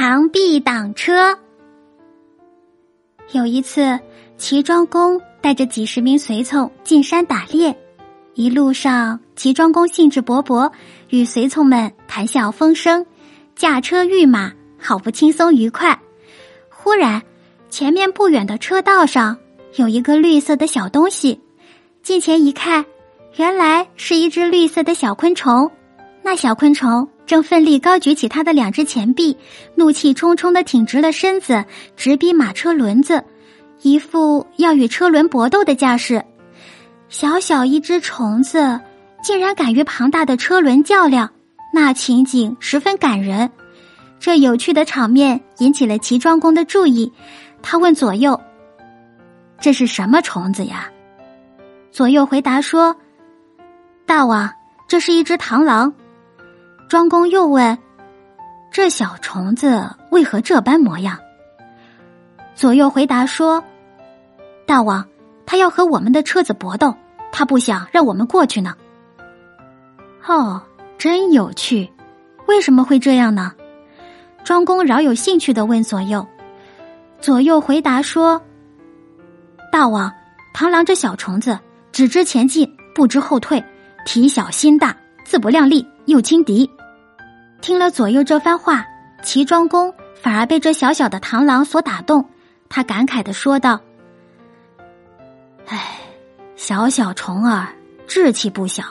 [0.00, 1.38] 螳臂挡车。
[3.32, 4.00] 有一次，
[4.38, 7.78] 齐庄公带着几十名随从进山打猎，
[8.32, 10.72] 一路上，齐庄公兴致勃勃，
[11.10, 13.04] 与随从们谈笑风生，
[13.54, 16.00] 驾车御马，好不轻松愉快。
[16.70, 17.20] 忽然，
[17.68, 19.36] 前面不远的车道上
[19.74, 21.38] 有一个绿色的小东西，
[22.02, 22.82] 近前一看，
[23.36, 25.70] 原来是一只绿色的小昆虫。
[26.22, 27.06] 那小昆虫。
[27.30, 29.36] 正奋力高举起他的两只前臂，
[29.76, 31.64] 怒气冲冲的挺直了身子，
[31.96, 33.24] 直逼马车轮子，
[33.82, 36.24] 一副要与车轮搏斗的架势。
[37.08, 38.80] 小小一只虫子，
[39.22, 41.30] 竟然敢与庞大的车轮较量，
[41.72, 43.48] 那情景十分感人。
[44.18, 47.12] 这有趣的场面引起了齐庄公的注意，
[47.62, 48.40] 他问左右
[49.62, 50.90] ：“这是什么虫子呀？”
[51.92, 52.96] 左右回答说
[54.04, 54.52] ：“大王，
[54.88, 55.94] 这是一只螳螂。”
[56.90, 57.78] 庄公又问
[58.72, 61.16] ：“这小虫子为何这般模样？”
[62.56, 63.62] 左右回答说
[64.66, 65.06] ：“大王，
[65.46, 66.92] 他要和我们的车子搏斗，
[67.30, 68.74] 他不想让我们过去呢。”
[70.26, 70.60] 哦，
[70.98, 71.88] 真有趣，
[72.48, 73.52] 为什么会这样呢？
[74.42, 76.26] 庄公饶有兴趣的问左右。
[77.20, 78.42] 左右回答说
[79.70, 80.12] ：“大王，
[80.52, 81.56] 螳螂这小虫子
[81.92, 83.64] 只知前进，不知后退，
[84.04, 86.68] 体小心大，自不量力，又轻敌。”
[87.60, 88.86] 听了左右这番话，
[89.22, 92.24] 齐庄公反而被这小小的螳螂所打动。
[92.68, 93.80] 他感慨的说道
[95.66, 95.98] ：“哎，
[96.56, 97.66] 小小虫儿
[98.06, 98.84] 志气不小，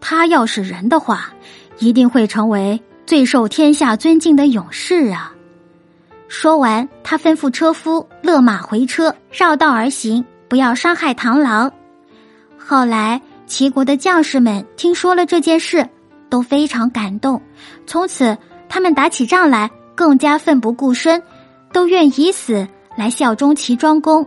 [0.00, 1.32] 他要是人的话，
[1.78, 5.32] 一定会成为最受天下尊敬的勇士啊！”
[6.28, 11.70] 说完，他吩咐车夫勒马回车，绕道而行，不要伤害螳螂。
[12.58, 15.88] 后来，齐国的将士们听说了这件事。
[16.32, 17.42] 都非常感动，
[17.86, 21.22] 从此他们打起仗来更加奋不顾身，
[21.74, 22.66] 都愿以死
[22.96, 24.26] 来效忠齐庄公。